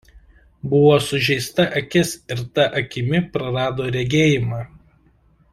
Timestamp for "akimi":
2.83-3.23